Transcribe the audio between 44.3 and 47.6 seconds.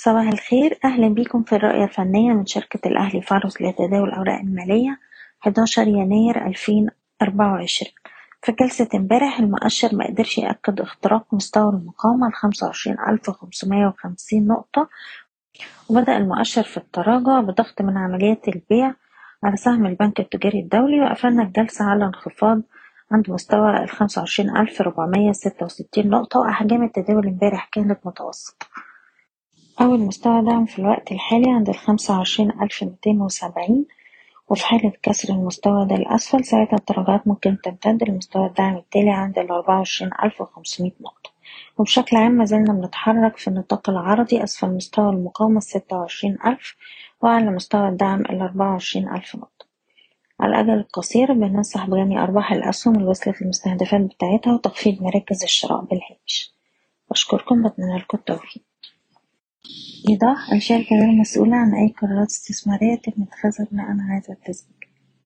أسفل مستوى المقاومة الستة وعشرين ألف وأعلى